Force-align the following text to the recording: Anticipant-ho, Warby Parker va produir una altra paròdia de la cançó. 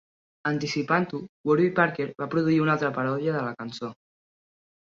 Anticipant-ho, 0.51 1.19
Warby 1.49 1.69
Parker 1.81 2.09
va 2.23 2.29
produir 2.33 2.57
una 2.65 2.75
altra 2.77 2.93
paròdia 2.99 3.37
de 3.37 3.45
la 3.49 3.55
cançó. 3.63 3.93